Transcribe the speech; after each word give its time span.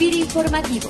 FIR 0.00 0.14
Informativo. 0.14 0.88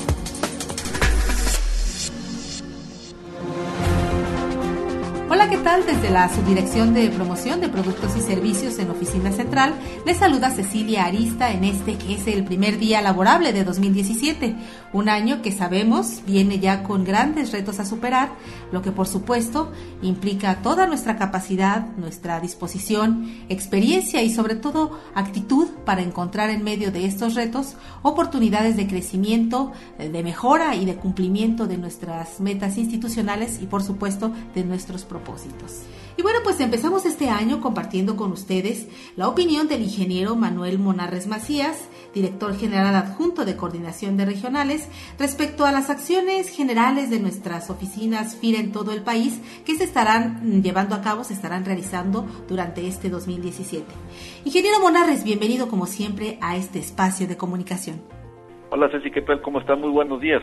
Hola, 5.41 5.49
¿qué 5.49 5.57
tal? 5.57 5.87
Desde 5.87 6.11
la 6.11 6.29
Subdirección 6.29 6.93
de 6.93 7.09
Promoción 7.09 7.63
de 7.63 7.71
Productos 7.71 8.15
y 8.15 8.21
Servicios 8.21 8.79
en 8.79 8.91
Oficina 8.91 9.33
Central, 9.33 9.73
les 10.05 10.19
saluda 10.19 10.51
Cecilia 10.51 11.07
Arista 11.07 11.51
en 11.51 11.65
este 11.65 11.97
que 11.97 12.17
es 12.17 12.27
el 12.27 12.45
primer 12.45 12.79
día 12.79 13.01
laborable 13.01 13.55
de 13.55 13.65
2017, 13.65 14.55
un 14.93 15.09
año 15.09 15.41
que 15.41 15.51
sabemos 15.51 16.21
viene 16.27 16.59
ya 16.59 16.83
con 16.83 17.05
grandes 17.05 17.53
retos 17.53 17.81
a 17.81 17.87
superar, 17.87 18.33
lo 18.71 18.83
que 18.83 18.93
por 18.93 19.09
supuesto 19.09 19.73
implica 20.03 20.61
toda 20.61 20.87
nuestra 20.87 21.17
capacidad, 21.17 21.87
nuestra 21.97 22.39
disposición, 22.39 23.33
experiencia 23.49 24.21
y 24.21 24.35
sobre 24.35 24.57
todo 24.57 25.01
actitud 25.15 25.69
para 25.87 26.03
encontrar 26.03 26.51
en 26.51 26.65
medio 26.65 26.93
de 26.93 27.07
estos 27.07 27.35
retos 27.35 27.77
oportunidades 28.03 28.77
de 28.77 28.87
crecimiento, 28.87 29.73
de 29.97 30.23
mejora 30.23 30.77
y 30.77 30.85
de 30.85 30.97
cumplimiento 30.97 31.67
de 31.67 31.79
nuestras 31.79 32.41
metas 32.41 32.77
institucionales 32.77 33.59
y 33.63 33.67
por 33.67 33.83
supuesto 33.83 34.33
de 34.55 34.65
nuestros 34.65 35.07
propósitos 35.07 35.31
y 36.21 36.23
bueno, 36.23 36.41
pues 36.45 36.61
empezamos 36.61 37.07
este 37.07 37.31
año 37.31 37.63
compartiendo 37.63 38.15
con 38.15 38.33
ustedes 38.33 38.89
la 39.17 39.27
opinión 39.27 39.69
del 39.69 39.81
ingeniero 39.81 40.37
Manuel 40.37 40.79
Monarres 40.79 41.27
Macías, 41.27 41.89
director 42.13 42.55
general 42.55 42.95
adjunto 42.95 43.47
de 43.47 43.57
Coordinación 43.57 44.19
de 44.19 44.27
Regionales, 44.27 44.91
respecto 45.19 45.65
a 45.65 45.73
las 45.73 45.89
acciones 45.89 46.51
generales 46.51 47.09
de 47.09 47.21
nuestras 47.21 47.71
oficinas 47.71 48.37
FIRA 48.37 48.61
en 48.61 48.71
todo 48.71 48.93
el 48.93 49.03
país 49.03 49.41
que 49.65 49.77
se 49.77 49.85
estarán 49.85 50.63
llevando 50.63 50.95
a 50.95 51.01
cabo, 51.01 51.25
se 51.25 51.33
estarán 51.33 51.65
realizando 51.65 52.27
durante 52.47 52.87
este 52.87 53.09
2017. 53.09 53.87
Ingeniero 54.45 54.79
Monarres, 54.81 55.25
bienvenido 55.25 55.69
como 55.69 55.87
siempre 55.87 56.39
a 56.43 56.57
este 56.57 56.81
espacio 56.81 57.29
de 57.29 57.39
comunicación. 57.39 58.03
Hola 58.69 58.91
Ceci, 58.93 59.11
¿qué 59.11 59.23
tal? 59.23 59.41
¿Cómo 59.41 59.61
están? 59.61 59.81
Muy 59.81 59.91
buenos 59.91 60.21
días. 60.21 60.43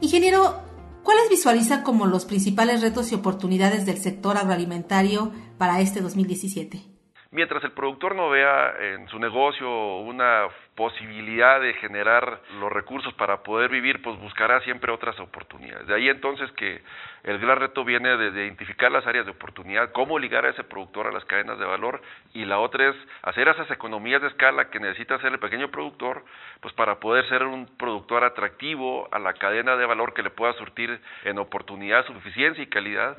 Ingeniero, 0.00 0.69
¿Cuáles 1.02 1.28
visualiza 1.30 1.82
como 1.82 2.06
los 2.06 2.24
principales 2.24 2.82
retos 2.82 3.10
y 3.10 3.14
oportunidades 3.14 3.86
del 3.86 3.98
sector 3.98 4.36
agroalimentario 4.36 5.32
para 5.58 5.80
este 5.80 6.00
2017? 6.00 6.99
Mientras 7.32 7.62
el 7.62 7.70
productor 7.70 8.16
no 8.16 8.28
vea 8.28 8.74
en 8.80 9.06
su 9.06 9.20
negocio 9.20 9.70
una 9.98 10.48
posibilidad 10.74 11.60
de 11.60 11.74
generar 11.74 12.40
los 12.58 12.72
recursos 12.72 13.14
para 13.14 13.44
poder 13.44 13.70
vivir, 13.70 14.02
pues 14.02 14.18
buscará 14.18 14.60
siempre 14.62 14.90
otras 14.90 15.16
oportunidades. 15.20 15.86
De 15.86 15.94
ahí 15.94 16.08
entonces 16.08 16.50
que 16.52 16.82
el 17.22 17.38
gran 17.38 17.60
reto 17.60 17.84
viene 17.84 18.16
de 18.16 18.46
identificar 18.46 18.90
las 18.90 19.06
áreas 19.06 19.26
de 19.26 19.30
oportunidad, 19.30 19.92
cómo 19.92 20.18
ligar 20.18 20.44
a 20.44 20.48
ese 20.48 20.64
productor 20.64 21.06
a 21.06 21.12
las 21.12 21.24
cadenas 21.24 21.56
de 21.60 21.66
valor 21.66 22.02
y 22.34 22.46
la 22.46 22.58
otra 22.58 22.88
es 22.88 22.96
hacer 23.22 23.46
esas 23.46 23.70
economías 23.70 24.22
de 24.22 24.28
escala 24.28 24.68
que 24.68 24.80
necesita 24.80 25.14
hacer 25.14 25.32
el 25.32 25.38
pequeño 25.38 25.70
productor, 25.70 26.24
pues 26.60 26.74
para 26.74 26.98
poder 26.98 27.28
ser 27.28 27.44
un 27.44 27.66
productor 27.76 28.24
atractivo 28.24 29.08
a 29.12 29.20
la 29.20 29.34
cadena 29.34 29.76
de 29.76 29.86
valor 29.86 30.14
que 30.14 30.24
le 30.24 30.30
pueda 30.30 30.52
surtir 30.54 31.00
en 31.22 31.38
oportunidad, 31.38 32.04
suficiencia 32.06 32.64
y 32.64 32.66
calidad 32.66 33.16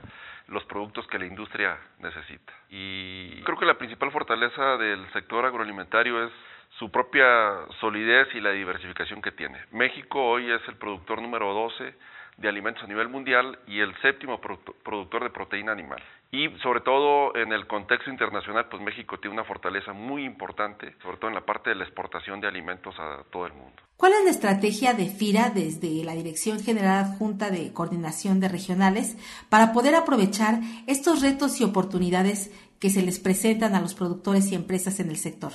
los 0.51 0.63
productos 0.65 1.07
que 1.07 1.17
la 1.17 1.25
industria 1.25 1.77
necesita. 1.99 2.53
Y 2.69 3.41
creo 3.43 3.57
que 3.57 3.65
la 3.65 3.77
principal 3.77 4.11
fortaleza 4.11 4.77
del 4.77 5.09
sector 5.13 5.45
agroalimentario 5.45 6.25
es 6.25 6.31
su 6.77 6.91
propia 6.91 7.65
solidez 7.79 8.27
y 8.35 8.41
la 8.41 8.51
diversificación 8.51 9.21
que 9.21 9.31
tiene. 9.31 9.59
México 9.71 10.23
hoy 10.23 10.51
es 10.51 10.61
el 10.67 10.75
productor 10.75 11.21
número 11.21 11.53
12 11.53 11.93
de 12.37 12.49
alimentos 12.49 12.83
a 12.83 12.87
nivel 12.87 13.09
mundial 13.09 13.59
y 13.67 13.79
el 13.79 13.93
séptimo 14.01 14.39
productor 14.39 15.23
de 15.23 15.29
proteína 15.29 15.71
animal. 15.71 16.01
Y 16.31 16.47
sobre 16.63 16.79
todo 16.79 17.35
en 17.35 17.51
el 17.51 17.67
contexto 17.67 18.09
internacional, 18.09 18.67
pues 18.69 18.81
México 18.81 19.19
tiene 19.19 19.33
una 19.33 19.43
fortaleza 19.43 19.91
muy 19.91 20.23
importante, 20.23 20.95
sobre 21.01 21.17
todo 21.17 21.27
en 21.27 21.35
la 21.35 21.45
parte 21.45 21.71
de 21.71 21.75
la 21.75 21.83
exportación 21.83 22.39
de 22.39 22.47
alimentos 22.47 22.95
a 22.97 23.23
todo 23.29 23.45
el 23.45 23.53
mundo. 23.53 23.81
¿Cuál 23.97 24.13
es 24.13 24.23
la 24.23 24.31
estrategia 24.31 24.93
de 24.93 25.07
FIRA 25.07 25.49
desde 25.49 26.03
la 26.03 26.13
Dirección 26.13 26.59
General 26.63 27.05
Adjunta 27.05 27.51
de 27.51 27.73
Coordinación 27.73 28.39
de 28.39 28.47
Regionales 28.47 29.17
para 29.49 29.73
poder 29.73 29.93
aprovechar 29.93 30.59
estos 30.87 31.21
retos 31.21 31.59
y 31.59 31.65
oportunidades 31.65 32.51
que 32.79 32.89
se 32.89 33.03
les 33.03 33.19
presentan 33.19 33.75
a 33.75 33.81
los 33.81 33.93
productores 33.93 34.51
y 34.51 34.55
empresas 34.55 34.99
en 34.99 35.09
el 35.09 35.17
sector? 35.17 35.51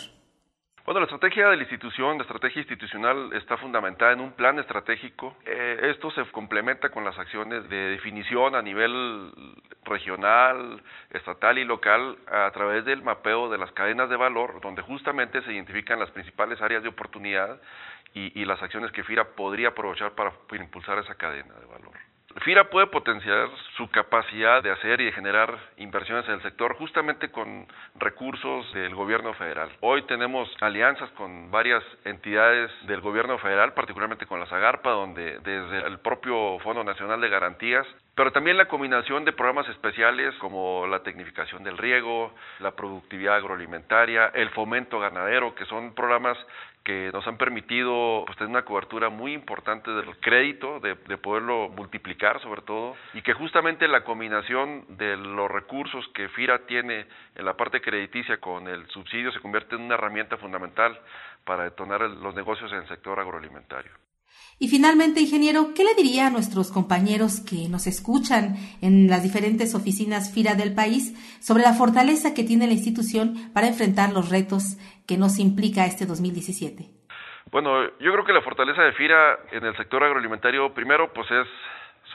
Bueno, 0.86 1.00
la 1.00 1.06
estrategia 1.06 1.48
de 1.48 1.56
la 1.56 1.62
institución, 1.64 2.16
la 2.16 2.22
estrategia 2.22 2.60
institucional 2.60 3.32
está 3.32 3.56
fundamentada 3.56 4.12
en 4.12 4.20
un 4.20 4.30
plan 4.30 4.56
estratégico. 4.60 5.36
Eh, 5.44 5.90
esto 5.90 6.12
se 6.12 6.24
complementa 6.30 6.90
con 6.90 7.04
las 7.04 7.18
acciones 7.18 7.68
de 7.68 7.76
definición 7.88 8.54
a 8.54 8.62
nivel 8.62 9.32
regional, 9.82 10.80
estatal 11.10 11.58
y 11.58 11.64
local 11.64 12.16
a 12.28 12.48
través 12.52 12.84
del 12.84 13.02
mapeo 13.02 13.50
de 13.50 13.58
las 13.58 13.72
cadenas 13.72 14.08
de 14.08 14.14
valor, 14.14 14.60
donde 14.60 14.80
justamente 14.82 15.42
se 15.42 15.52
identifican 15.52 15.98
las 15.98 16.12
principales 16.12 16.62
áreas 16.62 16.84
de 16.84 16.90
oportunidad 16.90 17.60
y, 18.14 18.40
y 18.40 18.44
las 18.44 18.62
acciones 18.62 18.92
que 18.92 19.02
FIRA 19.02 19.34
podría 19.34 19.70
aprovechar 19.70 20.12
para 20.12 20.34
impulsar 20.52 21.00
esa 21.00 21.16
cadena 21.16 21.54
de 21.54 21.66
valor. 21.66 21.94
FIRA 22.42 22.68
puede 22.70 22.86
potenciar 22.88 23.48
su 23.76 23.88
capacidad 23.90 24.62
de 24.62 24.70
hacer 24.70 25.00
y 25.00 25.06
de 25.06 25.12
generar 25.12 25.58
inversiones 25.78 26.26
en 26.26 26.34
el 26.34 26.42
sector 26.42 26.76
justamente 26.76 27.30
con 27.30 27.66
recursos 27.96 28.72
del 28.74 28.94
gobierno 28.94 29.32
federal. 29.34 29.70
Hoy 29.80 30.02
tenemos 30.02 30.48
alianzas 30.60 31.10
con 31.12 31.50
varias 31.50 31.82
entidades 32.04 32.70
del 32.86 33.00
gobierno 33.00 33.38
federal, 33.38 33.72
particularmente 33.72 34.26
con 34.26 34.38
la 34.38 34.46
Zagarpa, 34.46 34.90
donde 34.90 35.38
desde 35.38 35.86
el 35.86 35.98
propio 36.00 36.58
Fondo 36.60 36.84
Nacional 36.84 37.20
de 37.20 37.28
Garantías 37.28 37.86
pero 38.16 38.32
también 38.32 38.56
la 38.56 38.66
combinación 38.66 39.26
de 39.26 39.32
programas 39.34 39.68
especiales 39.68 40.34
como 40.36 40.86
la 40.86 41.02
tecnificación 41.02 41.62
del 41.62 41.76
riego, 41.76 42.34
la 42.60 42.70
productividad 42.70 43.36
agroalimentaria, 43.36 44.28
el 44.28 44.48
fomento 44.50 44.98
ganadero, 44.98 45.54
que 45.54 45.66
son 45.66 45.94
programas 45.94 46.38
que 46.82 47.10
nos 47.12 47.26
han 47.26 47.36
permitido 47.36 48.22
pues, 48.24 48.38
tener 48.38 48.48
una 48.48 48.64
cobertura 48.64 49.10
muy 49.10 49.34
importante 49.34 49.90
del 49.90 50.16
crédito, 50.20 50.80
de, 50.80 50.94
de, 50.94 51.18
poderlo 51.18 51.68
multiplicar 51.68 52.40
sobre 52.40 52.62
todo, 52.62 52.96
y 53.12 53.20
que 53.20 53.34
justamente 53.34 53.86
la 53.86 54.02
combinación 54.02 54.86
de 54.96 55.18
los 55.18 55.50
recursos 55.50 56.08
que 56.14 56.30
FIRA 56.30 56.60
tiene 56.60 57.06
en 57.34 57.44
la 57.44 57.54
parte 57.54 57.82
crediticia 57.82 58.38
con 58.38 58.66
el 58.66 58.86
subsidio 58.88 59.30
se 59.30 59.40
convierte 59.40 59.74
en 59.74 59.82
una 59.82 59.94
herramienta 59.94 60.38
fundamental 60.38 60.98
para 61.44 61.64
detonar 61.64 62.00
los 62.00 62.34
negocios 62.34 62.72
en 62.72 62.78
el 62.78 62.88
sector 62.88 63.20
agroalimentario. 63.20 63.92
Y 64.58 64.68
finalmente, 64.68 65.20
ingeniero, 65.20 65.74
¿qué 65.74 65.84
le 65.84 65.94
diría 65.94 66.28
a 66.28 66.30
nuestros 66.30 66.72
compañeros 66.72 67.40
que 67.40 67.68
nos 67.68 67.86
escuchan 67.86 68.56
en 68.80 69.06
las 69.08 69.22
diferentes 69.22 69.74
oficinas 69.74 70.32
FIRA 70.32 70.54
del 70.54 70.74
país 70.74 71.12
sobre 71.40 71.62
la 71.62 71.74
fortaleza 71.74 72.32
que 72.32 72.42
tiene 72.42 72.66
la 72.66 72.72
institución 72.72 73.50
para 73.52 73.66
enfrentar 73.66 74.12
los 74.12 74.30
retos 74.30 74.78
que 75.06 75.18
nos 75.18 75.38
implica 75.38 75.84
este 75.84 76.06
2017? 76.06 76.88
Bueno, 77.52 77.84
yo 78.00 78.12
creo 78.12 78.24
que 78.24 78.32
la 78.32 78.42
fortaleza 78.42 78.82
de 78.82 78.92
FIRA 78.94 79.38
en 79.52 79.64
el 79.64 79.76
sector 79.76 80.02
agroalimentario, 80.02 80.72
primero, 80.72 81.12
pues 81.12 81.30
es 81.30 81.46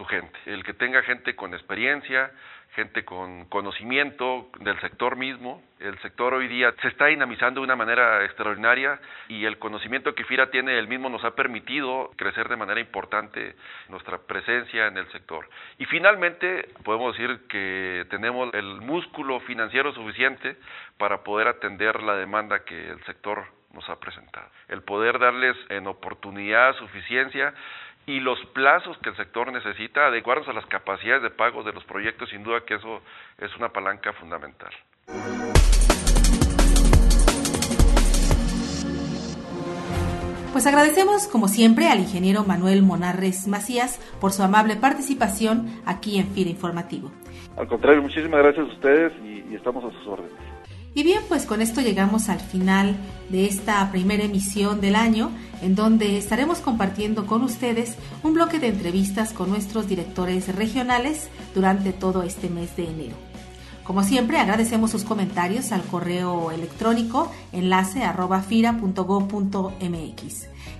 gente, 0.05 0.37
el 0.45 0.63
que 0.63 0.73
tenga 0.73 1.01
gente 1.03 1.35
con 1.35 1.53
experiencia, 1.53 2.31
gente 2.75 3.03
con 3.03 3.45
conocimiento 3.45 4.49
del 4.59 4.79
sector 4.79 5.17
mismo. 5.17 5.61
El 5.79 5.99
sector 5.99 6.33
hoy 6.33 6.47
día 6.47 6.73
se 6.81 6.87
está 6.87 7.07
dinamizando 7.07 7.59
de 7.59 7.65
una 7.65 7.75
manera 7.75 8.23
extraordinaria 8.23 8.99
y 9.27 9.45
el 9.45 9.57
conocimiento 9.59 10.15
que 10.15 10.23
FIRA 10.23 10.51
tiene 10.51 10.79
el 10.79 10.87
mismo 10.87 11.09
nos 11.09 11.23
ha 11.25 11.35
permitido 11.35 12.11
crecer 12.15 12.47
de 12.47 12.55
manera 12.55 12.79
importante 12.79 13.55
nuestra 13.89 14.19
presencia 14.19 14.87
en 14.87 14.97
el 14.97 15.11
sector. 15.11 15.49
Y 15.79 15.85
finalmente 15.85 16.69
podemos 16.83 17.17
decir 17.17 17.41
que 17.49 18.05
tenemos 18.09 18.53
el 18.53 18.79
músculo 18.81 19.39
financiero 19.41 19.93
suficiente 19.93 20.55
para 20.97 21.23
poder 21.23 21.47
atender 21.49 22.01
la 22.03 22.15
demanda 22.15 22.63
que 22.63 22.89
el 22.89 23.03
sector 23.03 23.45
nos 23.73 23.89
ha 23.89 23.99
presentado. 23.99 24.47
El 24.67 24.83
poder 24.83 25.19
darles 25.19 25.57
en 25.69 25.87
oportunidad, 25.87 26.75
suficiencia 26.75 27.53
y 28.05 28.19
los 28.19 28.39
plazos 28.53 28.97
que 28.99 29.09
el 29.09 29.15
sector 29.15 29.51
necesita, 29.51 30.07
adecuarnos 30.07 30.47
a 30.47 30.53
las 30.53 30.65
capacidades 30.65 31.23
de 31.23 31.29
pago 31.29 31.63
de 31.63 31.73
los 31.73 31.83
proyectos, 31.85 32.29
sin 32.29 32.43
duda 32.43 32.61
que 32.65 32.75
eso 32.75 33.01
es 33.37 33.55
una 33.57 33.69
palanca 33.69 34.13
fundamental. 34.13 34.71
Pues 40.51 40.67
agradecemos, 40.67 41.27
como 41.27 41.47
siempre, 41.47 41.87
al 41.87 41.99
ingeniero 41.99 42.43
Manuel 42.43 42.83
Monarres 42.83 43.47
Macías 43.47 43.99
por 44.19 44.33
su 44.33 44.43
amable 44.43 44.75
participación 44.75 45.81
aquí 45.85 46.19
en 46.19 46.27
FIRA 46.27 46.49
Informativo. 46.49 47.11
Al 47.57 47.67
contrario, 47.67 48.01
muchísimas 48.01 48.41
gracias 48.41 48.67
a 48.67 48.73
ustedes 48.73 49.13
y, 49.23 49.45
y 49.49 49.55
estamos 49.55 49.83
a 49.85 49.97
sus 49.97 50.07
órdenes. 50.07 50.50
Y 50.93 51.03
bien, 51.03 51.21
pues 51.29 51.45
con 51.45 51.61
esto 51.61 51.79
llegamos 51.79 52.27
al 52.27 52.39
final 52.39 52.97
de 53.29 53.45
esta 53.45 53.89
primera 53.91 54.23
emisión 54.23 54.81
del 54.81 54.95
año, 54.95 55.31
en 55.61 55.73
donde 55.75 56.17
estaremos 56.17 56.59
compartiendo 56.59 57.25
con 57.25 57.43
ustedes 57.43 57.95
un 58.23 58.33
bloque 58.33 58.59
de 58.59 58.67
entrevistas 58.67 59.31
con 59.31 59.49
nuestros 59.49 59.87
directores 59.87 60.53
regionales 60.53 61.29
durante 61.55 61.93
todo 61.93 62.23
este 62.23 62.49
mes 62.49 62.75
de 62.75 62.89
enero. 62.89 63.15
Como 63.85 64.03
siempre, 64.03 64.37
agradecemos 64.37 64.91
sus 64.91 65.03
comentarios 65.03 65.71
al 65.71 65.81
correo 65.83 66.51
electrónico 66.51 67.31
enlace. 67.51 68.01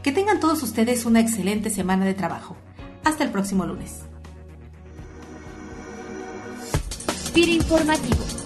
Que 0.03 0.11
tengan 0.11 0.39
todos 0.39 0.61
ustedes 0.61 1.05
una 1.05 1.19
excelente 1.19 1.69
semana 1.69 2.05
de 2.05 2.13
trabajo. 2.13 2.55
Hasta 3.03 3.23
el 3.23 3.31
próximo 3.31 3.65
lunes. 3.65 4.01
FIRA 7.33 7.51
Informativo 7.51 8.40